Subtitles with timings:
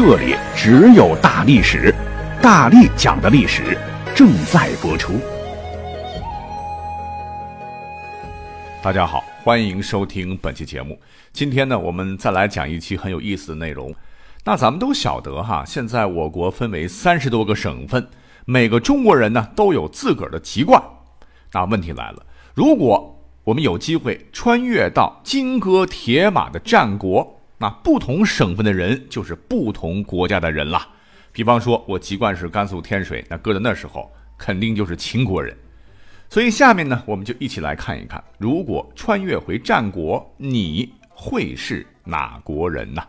[0.00, 1.92] 这里只有大历史，
[2.40, 3.76] 大力讲的历史
[4.14, 5.14] 正在播出。
[8.80, 10.96] 大家好，欢迎收听本期节目。
[11.32, 13.92] 今天呢，我们再来讲一期很有意思的内容。
[14.44, 18.06] 那咱们都晓得哈，现在我国分为三十多个省份，
[18.44, 20.80] 每个中国人呢都有自个儿的籍贯。
[21.50, 22.24] 那问题来了，
[22.54, 27.34] 如果我们有机会穿越到金戈铁马的战国。
[27.58, 30.80] 那不同省份的人就是不同国家的人了。
[31.32, 35.56] 比方说，我籍贯是甘肃天水，那搁在那时候肯定就是秦国人。
[36.30, 43.02] 所以下面呢，我们就一起来看一看，如果穿越回战国，你会是哪国人呢？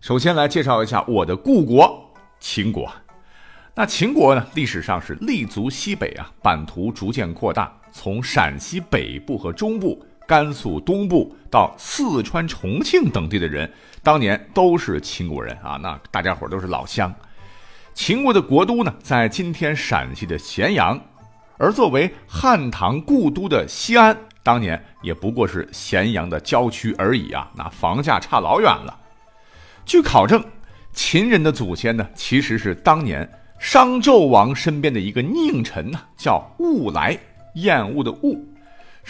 [0.00, 2.90] 首先来介绍一下我的故国秦国。
[3.74, 10.04] 那秦国呢，历史上是立足西北啊，版图逐渐扩大，从陕西北部和中部。
[10.28, 17.10] 甘肃东部到四川、重庆等地的人，当年都是秦国人啊，那大家伙都是老乡。
[17.94, 21.00] 秦国的国都呢，在今天陕西的咸阳，
[21.56, 28.94] 而作为汉唐故都的西安，当年也不过是咸阳的郊区而已啊，那房价差老远了。
[29.86, 30.44] 据考证，
[30.92, 33.26] 秦人的祖先呢，其实是当年
[33.58, 37.18] 商纣王身边的一个佞臣呢，叫兀来，
[37.54, 38.38] 厌恶的恶。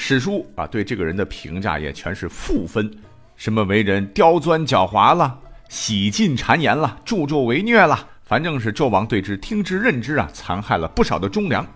[0.01, 2.89] 史书啊，对这个人的评价也全是负分，
[3.35, 5.37] 什么为人刁钻狡猾了，
[5.69, 11.67] 喜尽谗言了，助纣为虐了，反正是纣王对之听之任之啊，残害了不少的忠良。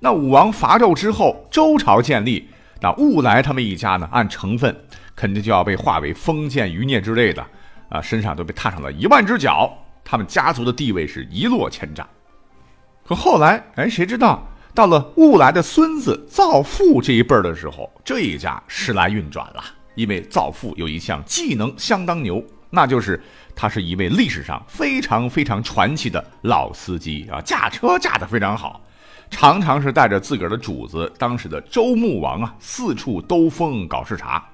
[0.00, 2.46] 那武王伐纣之后，周朝建立，
[2.78, 4.76] 那兀来他们一家呢，按成分
[5.16, 7.44] 肯定就要被划为封建余孽之类的，
[7.88, 9.72] 啊，身上都被踏上了一万只脚，
[10.04, 12.06] 他们家族的地位是一落千丈。
[13.02, 14.46] 可后来，哎，谁知道？
[14.76, 19.64] 到了兀来的孙子造父这一辈儿的时候，这一家时来运转了。
[19.94, 23.18] 因为造父有一项技能相当牛，那就是
[23.54, 28.78] 他是一位历史上非常非常传奇的老司机啊，驾车驾得非常好，
[29.30, 34.46] 常常是带着自个儿的主子，当时的周穆王啊，四处兜风搞视察。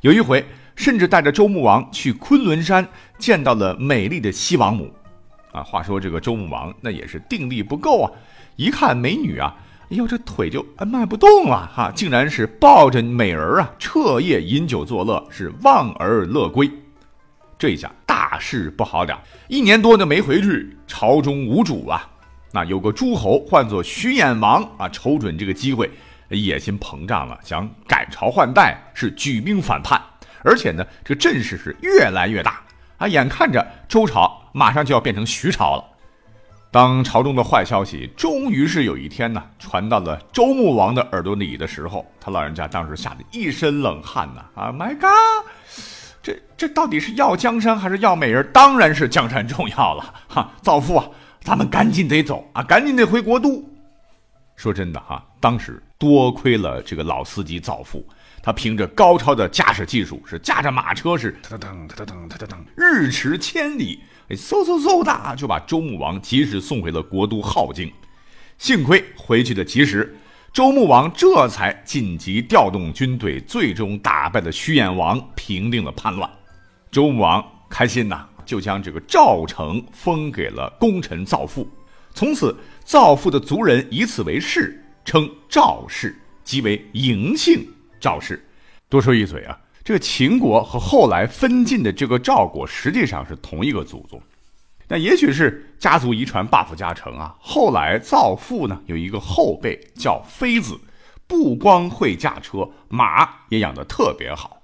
[0.00, 0.42] 有一回，
[0.76, 4.90] 甚至带着周穆王去昆仑山见到了美丽的西王母。
[5.52, 8.10] 啊，话说这个周穆王那也是定力不够啊。
[8.58, 16.68] 一看美女啊，哎呦，这腿就迈不动了哈，竟然是抱着美人啊，彻夜饮酒作乐，是望而乐归。
[17.56, 19.16] 这一下大事不好了，
[19.46, 22.10] 一年多就没回去，朝中无主啊。
[22.50, 25.88] 那有个诸侯唤作徐衍王啊，瞅准这个机会，
[26.28, 30.02] 野心膨胀了，想改朝换代，是举兵反叛，
[30.42, 32.60] 而且呢，这个阵势是越来越大
[32.96, 35.84] 啊，眼看着周朝马上就要变成徐朝了。
[36.70, 44.44] 当朝中的坏消息终于是有一天呢传到了周穆王的耳朵里的时候，他老人家当时吓得一身冷汗呐！
[44.54, 45.46] 啊，My God，
[46.22, 48.46] 这这到底是要江山还是要美人？
[48.52, 50.14] 当然是江山重要了！
[50.28, 51.08] 哈，造父啊，
[51.40, 53.64] 咱们赶紧得走啊，赶紧得回国都。
[54.54, 58.06] 说真的哈，当时多亏了这个老司机造父，
[58.42, 64.00] 他凭着高超的驾驶技术，是驾着马车是噔噔噔噔噔噔噔，日驰千里。
[64.36, 67.90] 嗖嗖嗖的就把周穆王及时送回了国都镐京，
[68.58, 70.14] 幸亏回去的及时，
[70.52, 76.28] 周穆王这才紧急调动军队，最终打败了徐衍王，平定了叛乱。
[76.90, 81.68] 周穆王开心呐，就将这个赵城封给了功臣赵父，
[82.12, 87.66] 从此赵父的族人以此为氏，称赵氏，即为嬴姓
[88.00, 88.44] 赵氏。
[88.88, 89.58] 多说一嘴啊。
[89.88, 94.20] 这个秦国和后来分晋的这个赵国实际上是同一个祖宗，
[94.86, 97.34] 那也许是家族遗传 buff 加成啊。
[97.40, 100.78] 后来造父呢有一个后辈叫妃子，
[101.26, 104.60] 不光会驾车，马也养得特别好。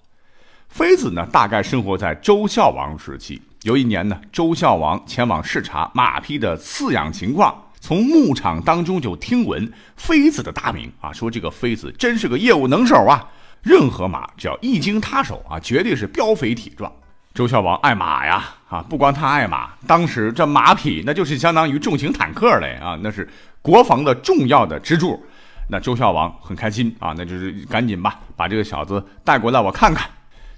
[0.69, 3.41] 妃子呢大概生活在周孝王时期。
[3.63, 13.27] 有一年呢，周孝王前往视察马匹的饲养情况，从牧场当中就听闻妃子的大名啊，说这个妃子真是个业务能手啊。
[13.65, 16.93] 任何马只要一经他手啊，绝对是膘肥体壮。
[17.33, 23.29] 周孝王爱马呀，啊，不光他爱马，当时这马匹那就是相当于重型坦克嘞啊，那是
[23.63, 25.21] 国防的重要的支柱。
[25.69, 30.09] 那周孝王很开心啊，那就是赶紧吧，把这个小子带过来我看看。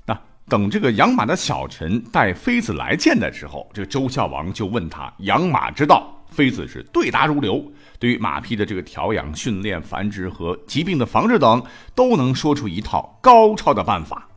[0.05, 0.19] 那
[0.49, 6.13] 等这个养马的小臣带妃子来见的时候，这个周孝王就问他养马之道。
[6.29, 7.65] 妃子是对答如流，
[7.99, 11.63] 对于马匹的这个调养、训练、繁殖和疾病的防治等，
[11.95, 14.29] 都能说出一套高超的办法。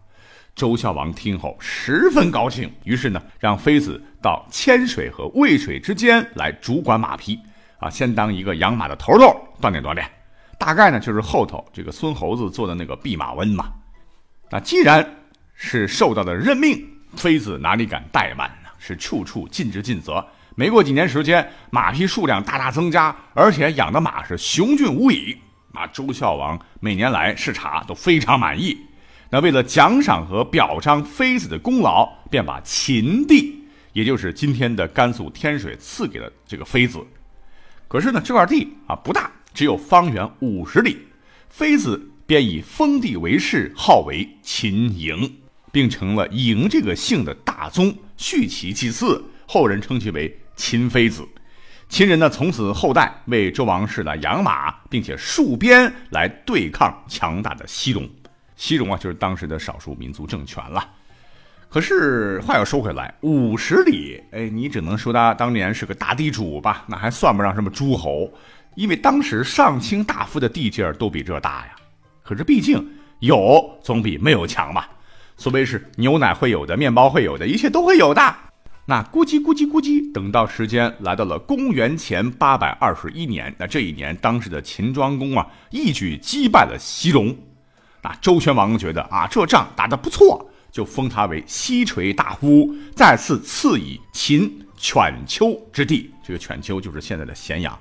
[0.55, 7.39] 周孝王听后十分高兴，于是呢，让妃子到千水和渭水之间来主管马匹，
[7.79, 9.25] 啊，先当一个养马的头头
[9.61, 10.05] 锻炼锻炼。
[10.57, 13.71] 大概呢，就是后头这个孙猴子做的那个弼马温嘛。
[14.49, 15.05] 那既然
[15.53, 16.85] 是受到的任命，
[17.15, 18.69] 妃子哪里敢怠慢呢？
[18.77, 20.25] 是处处尽职尽责。
[20.59, 25.37] 没过几年时间，马匹数量大大增加，而且养的马是雄俊无比。
[25.73, 28.77] 啊，周孝王每年来视察都非常满意。
[29.29, 33.63] 那为了奖赏和表彰妃子的功劳，便把秦地，
[33.93, 36.99] 也就是今天的甘肃天水，赐给了这个妃子。
[37.87, 40.97] 可是呢，这块地啊不大，只有方圆五十里。
[41.47, 45.31] 妃子便以封地为氏，号为秦嬴，
[45.71, 51.25] 并成了嬴这个姓的大宗，续其祭祀，后人称其为秦妃子。
[51.87, 58.07] 秦人呢，从此后代为周王室呢养马，并且戍边来对抗强大的西戎。
[58.57, 60.85] 西戎啊，就是当时的少数民族政权了。
[61.69, 66.83] 可是话又说回来，五十里，哎，你只能说他当年是个大地主吧？
[66.87, 68.29] 那还算不上什么诸侯，
[68.75, 71.75] 因为当时上卿大夫的地界都比这大呀。
[72.21, 72.85] 可是毕竟
[73.19, 74.83] 有总比没有强嘛。
[75.37, 78.35] 所谓是牛奶会有的，面包会有的，一切都会有的。
[78.89, 87.37] 那咕叽咕叽咕叽，等到时间来到了公元前八百二十一年，那这一年，当时的秦庄公啊，一举击败了西戎。
[88.01, 96.09] 那周宣王觉得啊，这仗打得不错，就封他为西垂大夫，再次赐以秦犬丘之地。
[96.25, 97.77] 这个犬丘就是现在的咸阳。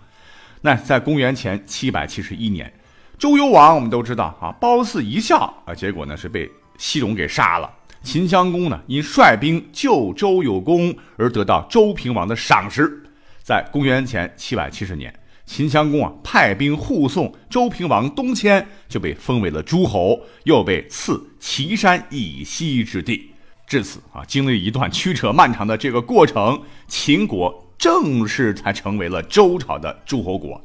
[0.61, 2.71] 那在公元前七百七十一年，
[3.19, 7.78] 周幽王我们都知道啊，褒姒一笑啊，结果呢是被西戎给杀了。
[8.03, 13.03] 秦襄公呢因率兵救周有功而得到周平王的赏识。
[13.43, 15.13] 在公元前七百七十年。
[15.47, 23.31] 秦襄公啊，派兵护送周平王东迁，就被封为了诸侯，又被赐岐山以西之地。
[23.67, 30.63] 至此啊，经历一段曲折漫长的这个过程，秦国正式才成为了周朝的诸侯国。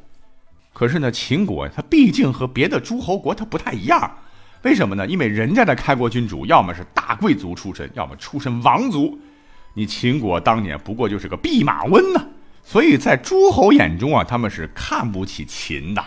[0.73, 4.17] 可是呢，秦国它毕竟和别的诸侯国它不太一样，
[4.63, 5.05] 为什么呢？
[5.05, 9.17] 因为人家的开国君主要么是大贵族出身，要么出身王族，
[9.73, 12.25] 你秦国当年不过就是个弼马温呢。
[12.63, 16.01] 所以在诸侯眼中啊，他们是看不起秦的。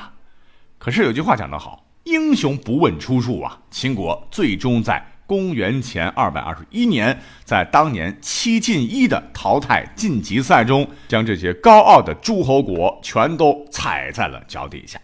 [0.78, 3.60] 可是有句话讲得好，“英雄不问出处”啊。
[3.70, 14.98] 秦国最终在公元前二百二十一年，在当年七进一的淘汰晋级赛中，将这些高傲的诸侯国全都踩在了脚底下。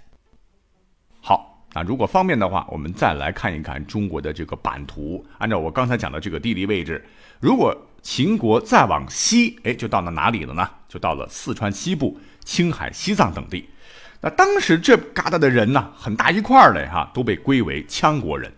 [1.20, 5.24] 好，那如果方便的话，我们再来看一看中国的这个版图。
[5.38, 7.02] 按照我刚才讲的这个地理位置，
[7.40, 10.68] 如果秦国再往西，哎，就到了哪里了呢？
[10.88, 13.68] 就到了四川西部、青海、西藏等地。
[14.20, 18.52] 那当时这旮瘩的人呢，很大一块儿的哈，都被归为羌国人。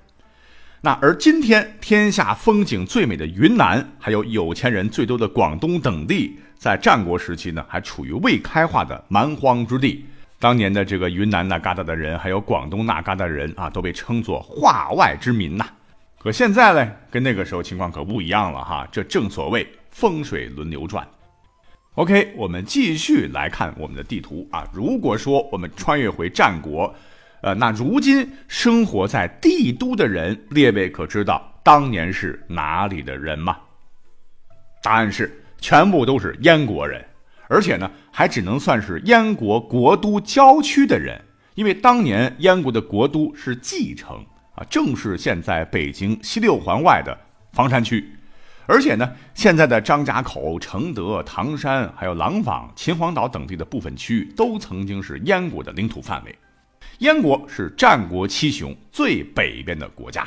[0.80, 10.04] 那而今天天下风景最美的云南，还有有钱人最多的广东等地，在战国时期呢，还处于未开化的蛮荒之地。
[10.44, 15.66] 当年的这个云南那旮瘩的人，还有广东那旮瘩人啊，都被称作化外之民呐。
[16.18, 18.86] 可现在呢，跟那个时候情况可不一样了哈。
[18.92, 21.08] 这正所谓风水轮流转。
[21.94, 24.68] OK，我们继续来看我们的地图啊。
[24.70, 26.94] 如果说我们穿越回战国，
[27.40, 33.56] 呃，那如今生活在帝都的人，列位可知道当年是哪里的人吗？
[34.82, 37.02] 答案是全部都是燕国人，
[37.54, 41.20] 而且呢，还只能算是燕国国都郊区的人，
[41.54, 44.18] 因为当年燕国的国都是蓟城。
[44.56, 47.16] 啊，正是现在北京西六环外的
[47.52, 48.08] 房山区，
[48.66, 56.38] 而且呢，现在的张家口、承德、唐山，还有廊坊、秦皇岛等地的部分区域，都曾经是燕国的领土范围。
[56.98, 60.24] 燕国是战国七雄最北边的国家。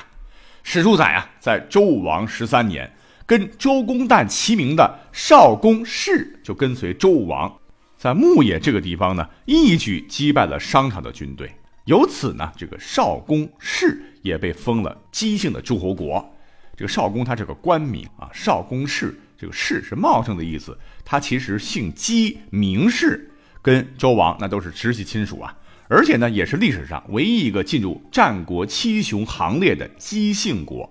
[0.61, 2.91] 史书载啊，在周武王十三年，
[3.27, 7.53] 跟周公旦齐名的少公氏就跟随周武王，
[7.97, 11.51] 在牧野这个地方呢，一举击败了商朝的军队。
[11.83, 16.33] 由此呢，这个少公氏也被封了姬姓的诸侯国。
[16.77, 20.77] 这个少公他这个官名啊，少公氏，这个氏是茂盛的意思。
[21.03, 23.29] 他其实姓姬，名氏，
[23.61, 25.53] 跟周王那都是直系亲属啊。
[25.89, 30.89] 而且呢，也是历史上唯一一个进入战国七雄行列的姬姓国。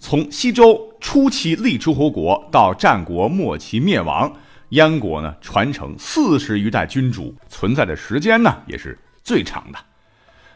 [0.00, 4.32] 从西周初期立诸侯国到战国末期灭亡，
[4.70, 9.78] 燕国呢传承四十余代君主，存在的时间呢也是最长的。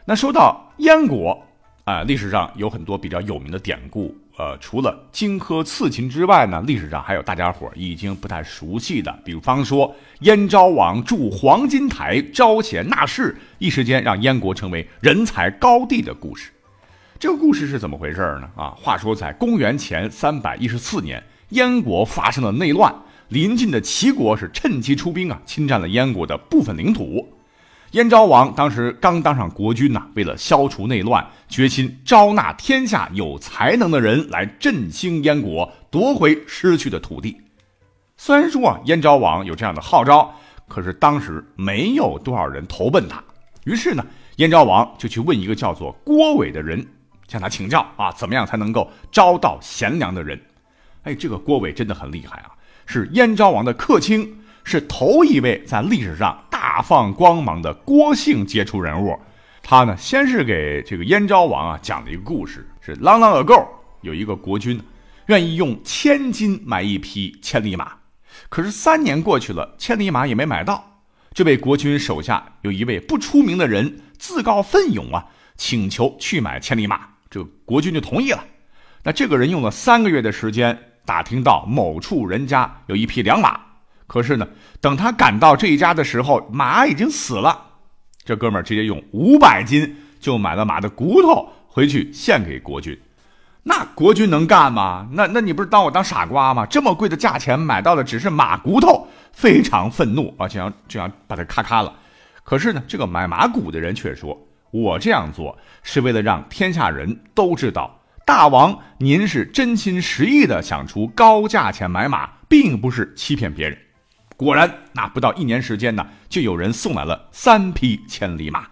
[0.05, 1.41] 那说到燕国
[1.83, 16.51] 啊，历史上有很多比较有名的典故，呃，除了荆轲刺秦之外呢，历史上还有大家伙已经不太熟悉的，比方说燕昭王筑黄金台招贤纳士，一时间让燕国成为人才高地的故事。
[17.23, 18.49] 这个故事是怎么回事呢？
[18.53, 22.93] 啊，话说在公元前三百一十四年，燕国发生了内乱，
[23.29, 27.25] 临近的齐国是趁机出兵啊，侵占了燕国的部分领土。
[27.91, 37.37] 燕昭王当时刚当上国君呐，为了消除内乱，决心招纳天下有才能的人来振兴燕国，夺回失去的土地。
[38.17, 40.29] 虽然说啊，燕昭王有这样的号召，
[40.67, 43.23] 可是当时没有多少人投奔他。
[43.63, 46.85] 于是呢，燕昭王就去问一个叫做郭伟的人。
[47.27, 50.39] 向他请教啊，怎么样才能够招到贤良的人？
[51.03, 52.51] 哎，这个郭伟真的很厉害啊，
[52.85, 59.17] 是燕昭王的客卿，是头一位在历史上大放光芒的郭姓杰出人物。
[59.61, 63.65] 他呢，先是给这个燕昭王啊讲了一个故事，是 long long ago
[64.01, 64.81] 有一个国君，
[65.27, 67.93] 愿意用千金买一匹千里马，
[68.49, 71.01] 可是三年过去了，千里马也没买到。
[71.33, 75.25] 这位国君手下有一位不出名的人，自告奋勇啊，
[75.55, 77.12] 请求去买千里马。
[77.33, 78.43] 这国君就同意了。
[79.01, 83.59] 那这个人用了三个月的时间打听到某处人家有一匹良马，
[84.05, 84.47] 可是呢，
[84.79, 87.59] 等他赶到这一家的时候，马已经死了。
[88.23, 92.95] 这哥们儿直接用五百金就买了马的骨头回去献给国君。
[93.63, 95.07] 那国君能干吗？
[95.13, 96.67] 那那你不是当我当傻瓜吗？
[96.67, 101.95] 这么贵的价钱买到的只是马骨头，非常愤怒啊，就想就想把它咔咔了。
[102.43, 104.39] 可是呢，这个买马骨的人却说。
[104.73, 113.77] 我这样做是为了让天下人都知道，大王您是真心实意的想出高价钱买马，并不是欺骗别人。
[114.35, 118.65] 果然，那不到一年时间呢，就有人送来了三匹千里马。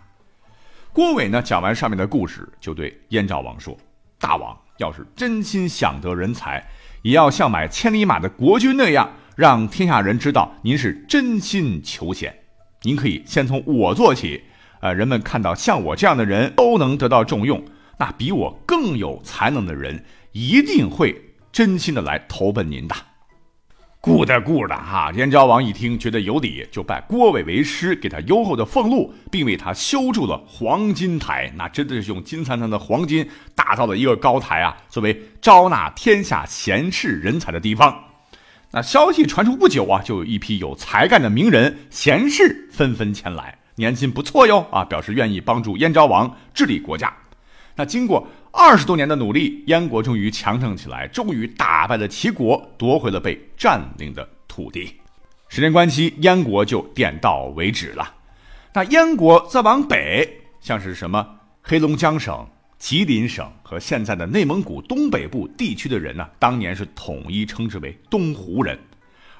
[0.91, 3.77] 郭伟呢讲完上面的故事，就对燕昭王说
[4.19, 6.67] ：“大王要是真心想得人才，
[7.03, 12.35] 也要像买千里马的国君那样，让天下人知道您是真心求贤。
[12.81, 14.43] 您可以先从我做起。”
[14.81, 17.63] 呃，人们看到像我这样的人都能得到重用，
[17.97, 21.15] 那比我更有才能的人一定会
[21.51, 22.95] 真心的来投奔您的。
[24.03, 31.53] good good 哈，燕昭王一听觉得有理，就拜郭伟为师，给他优厚的俸禄，并为他修筑了黄金台。
[31.55, 37.95] 那真的是用金灿灿的黄金打造了一个高台啊，作为招纳天下贤士人才的地方。
[38.71, 43.59] 那消息传出不久啊，就有一批有才干的名人贤士纷纷前来。
[43.81, 47.11] 年薪不错哟啊，表示愿意帮助燕昭王治理国家。
[47.75, 54.93] 那经过二十多年的努力，燕国终于强盛起来，终于打败了齐国，夺回了被占领的土地。
[55.49, 58.13] 时间关系，燕国就点到为止了。
[58.71, 61.27] 那燕国再往北，像是什么
[61.63, 62.47] 黑龙江省、
[62.77, 66.29] 吉林省和现在的内蒙古东北部地区的人呢？
[66.37, 68.77] 当年是统一称之为东胡人，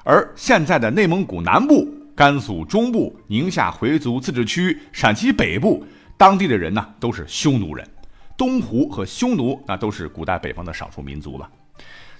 [0.02, 1.88] 而现在的内蒙古南部。
[2.14, 7.88] 甘肃中部、宁夏回族自治区、陕西北部当地的人呢，都是匈奴人。
[8.36, 11.48] 东胡和匈奴那都是古代北方的少数民族了。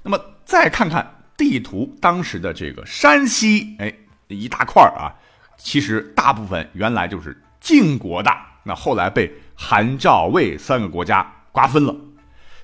[0.02, 1.06] 那么再看看
[1.36, 3.92] 地图，当时的这个山西，哎，
[4.28, 5.12] 一大块啊，
[5.58, 8.30] 其实大部分原来就是晋国的，
[8.64, 11.94] 那后来被韩、赵、魏三个国家瓜分了。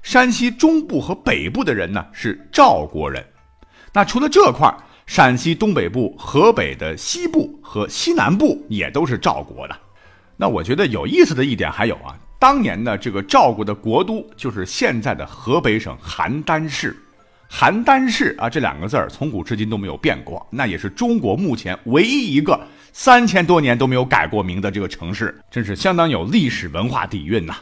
[0.03, 3.25] 山西中部和北部的人呢是赵国人。
[3.93, 4.75] 那除了这块。
[5.09, 9.75] 陕西东北部、河北的西部和西南部也都是赵国的。
[10.37, 16.95] 那我觉得有意思的一点还有啊，当年的这个赵国的国都就是现在的河北省邯郸市。
[17.51, 22.61] 邯郸市啊，这两个字儿从古至今都没有变过，那也是中国目前唯一一个
[22.93, 27.57] 三千多年都没有改过名的这个城市，真是相当有历史文化底蕴呐。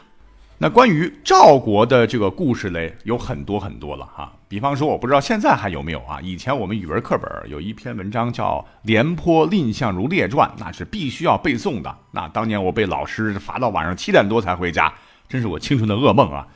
[0.59, 4.33] 那关于赵国的这个故事嘞，有很多很多了哈。
[4.47, 6.19] 比方说，我不知道现在还有没有啊？
[6.19, 11.95] 以前我们语文课本有一篇文章叫《廉颇蔺相如列传》，那是必须要背诵的。
[12.11, 14.91] 那当年我被老师罚到晚上七点多才回家，
[15.29, 16.47] 真是我青春的噩梦啊。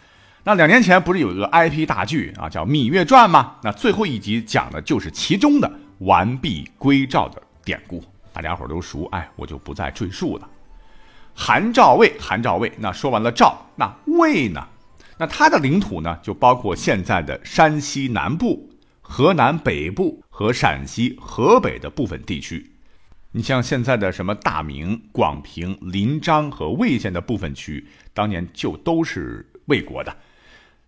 [0.43, 3.57] 那两年前不是有一个 IP 大剧啊，叫《芈月传》吗？
[3.61, 8.03] 那最后一集讲的就是其中的完璧归赵的典故，
[8.33, 10.49] 大家伙都熟，哎，我就不再赘述了。
[11.33, 12.71] 韩赵魏，韩赵魏。
[12.77, 14.67] 那说完了赵，那魏呢？
[15.17, 18.69] 那它的领土呢，就包括现在的山西南部、
[19.01, 22.71] 河南北部和陕西、河北的部分地区。
[23.31, 30.15] 你像现在的什么大名、广平、临漳和魏县的部分区域，当年就都是魏国的。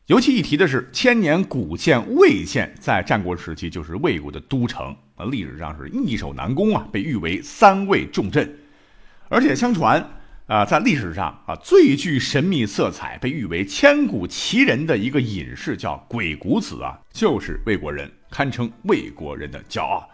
[0.08, 8.60] 尤其一提的是，千年古县魏县，在战国时期就是魏国的都城，啊，历史上是易守难攻啊，被誉为三魏重镇。
[9.30, 10.04] 而且相传。
[10.54, 20.08] 啊，在历史上啊最具神秘色彩、被誉为千古奇人的一个隐士叫鬼谷子啊，就是魏国人，堪称魏国人的骄傲。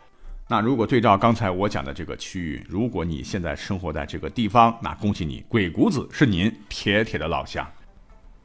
[0.47, 7.69] 那如果对照刚才我讲的这个区域，如果你现在生活在这个地方，那恭喜你，鬼谷子是您铁铁的老乡。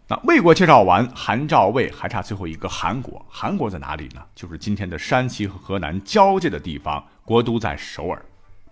[0.08, 3.24] 那魏国介绍完，韩赵魏还差最后一个韩国。
[3.28, 4.20] 韩国在哪里呢？
[4.34, 8.20] 就是今天的山西和河南交界的地方，国都在首尔。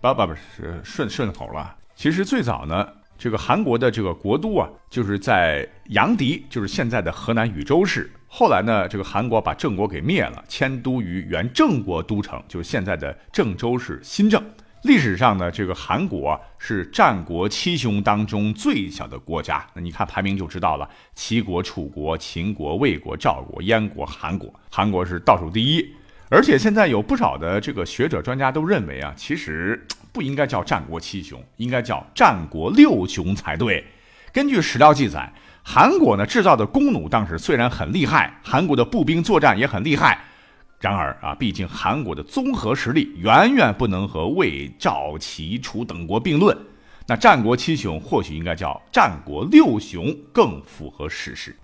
[0.01, 1.73] 不不不是顺顺口了。
[1.95, 2.85] 其实最早呢，
[3.23, 8.11] 这个韩国的这个国都啊，就是在阳翟，就是现在的河南禹州市。
[8.27, 14.43] 后来呢，这个韩国把郑国给灭了，迁都于原郑国都城，就是现在的郑州市新郑。
[14.81, 19.65] 历史上呢，这个韩国是战国七雄当中最小的国家。
[19.73, 24.53] 那你看排名就知道了：齐国、楚国、秦国、魏国、赵国、燕国、韩国。
[24.69, 25.93] 韩国是倒数第一。
[26.27, 29.81] 而且现在有不少的这个学者专家都认为啊，其实
[30.13, 33.83] 不应该叫战国七雄，应该叫战国六雄才对。
[34.31, 35.29] 根据史料记载，
[35.63, 40.23] 韩国呢制造的弓弩当时虽然很厉害，韩国的步兵作战也很厉害。
[40.79, 46.55] 然而啊，毕竟韩国的综合实力远远不能和魏、赵、齐、楚等国并论。
[47.07, 51.55] 那战国七雄或许应该叫战国六雄，更符合事实。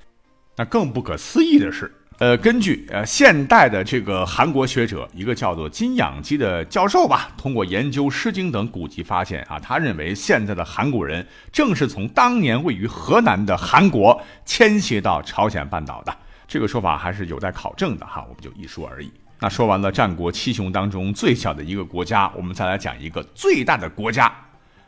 [0.56, 16.14] 那更不可思议的是，呃，根据呃现代的这个韩国学者，一个叫做金养基的教授吧，通过研究《诗经》等古籍发现啊，他认为现在的韩国人正是从当年位于河南的韩国迁徙到朝鲜半岛的。
[16.46, 19.10] 这个说法还是有待考证的哈，我们就一说而已。
[19.40, 24.30] 那说完了战国七雄当中最小的一个国家，我们再来讲一个最大的国家，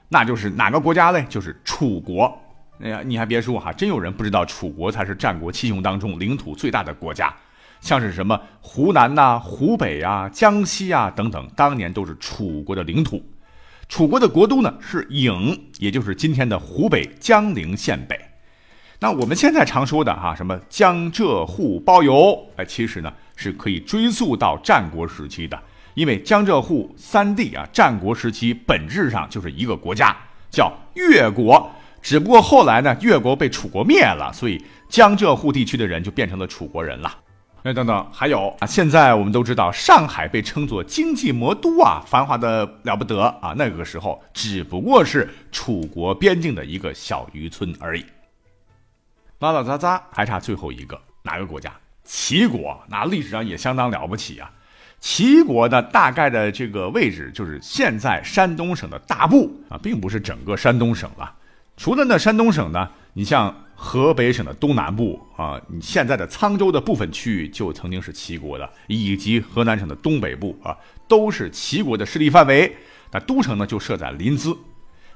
[0.09, 1.25] 那就是哪个国家嘞？
[1.29, 2.37] 就是楚国。
[2.81, 7.33] 哎呀，你还别说哈，真有人不知道楚国才是战国七雄当中领土最大的国家。
[7.79, 13.23] 像是什么湖南呐、湖北啊、江西啊等等，当年都是楚国的领土。
[13.89, 18.19] 楚国的国都呢是郢，也就是今天的湖北江陵县北。
[18.99, 25.59] 那我们现在常说的哈，什么江浙沪包邮，哎，其实呢是可以追溯到战国时期的，
[25.95, 30.15] 因为江浙沪三地啊，战国时期本质上就是一个国家，
[30.51, 31.67] 叫越国，
[32.01, 37.15] 只不过后来呢，越国被楚国灭了，所以江浙沪地区的人就变成了楚国人了。
[37.63, 48.03] 哎，等等，还有啊，现在我们都知道上海被称作经济魔都啊，繁华的了不得啊，那个时候只不过是楚国边境的一个小渔村而已。
[49.37, 51.71] 拉拉杂杂，还差最后一个哪个国家？
[52.03, 54.51] 齐国，那历史上也相当了不起啊。
[54.99, 61.31] 齐国的大概的这个位置就是现在山东省的大部啊，并不是整个山东省了。
[61.81, 72.71] 除了那山东省呢，你像河北省的东南部啊，你现在的沧州的部分区域就曾经是齐国的，以及河南省的东北部啊，都是齐国的势力范围。
[73.11, 74.55] 那都城呢，就设在临淄。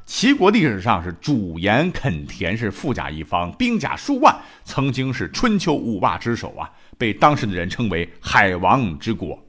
[0.08, 9.40] 齐国历史上是主盐垦田，是富甲一方，兵甲数万，曾经是春秋五霸之首啊，被当时的人称为海王之国。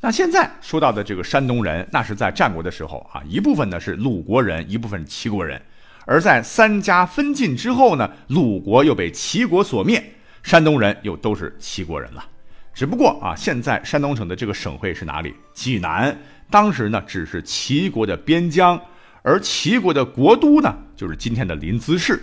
[0.00, 5.60] 那现在说到的这个山东人，那是在战国的时候啊，一部分呢是鲁国人，一部分齐国人。
[6.10, 10.02] 而在三家分晋之后呢，鲁国又被齐国所灭，
[10.42, 12.24] 山东人又都是齐国人了。
[12.72, 15.34] 只不过啊，现在山东省的这个省会是哪里？
[15.52, 16.18] 济南。
[16.48, 18.80] 当时呢，只是齐国的边疆。
[19.22, 22.18] 而齐国的国都呢，就是今天的临淄市。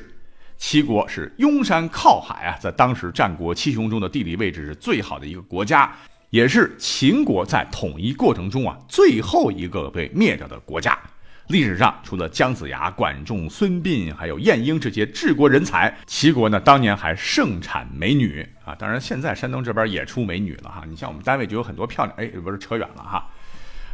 [0.57, 5.95] 齐国是拥山靠海啊，在当时战国七雄中的地理位置是最好的一个国家，
[6.31, 10.97] 也是秦国在统一过程中啊最后一个被灭掉的国家。
[11.47, 18.73] 历史上除了姜子牙、管仲、孙膑，还有晏婴这些治国人才，齐国呢当年还盛产美女啊。
[18.75, 20.83] 当然，现在山东这边也出美女了哈。
[20.87, 23.29] 你像我们单位就有很多漂亮，哎，不是扯远了哈。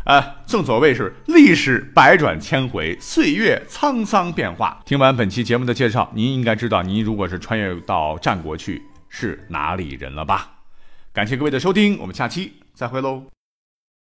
[0.04, 4.82] 呃，正所谓是历史百转千回，岁月沧桑变化。
[4.86, 10.52] 听完本期节目的介绍，您应该知道，您如果是穿越到战国去，是哪里人了吧？
[11.14, 13.41] 感谢各位的收听，我们下期再会喽。